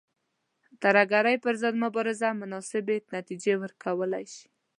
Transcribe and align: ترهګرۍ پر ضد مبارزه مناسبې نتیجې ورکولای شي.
ترهګرۍ 0.83 1.35
پر 1.43 1.53
ضد 1.61 1.75
مبارزه 1.83 2.29
مناسبې 2.41 2.97
نتیجې 3.15 3.53
ورکولای 3.63 4.25
شي. 4.33 4.47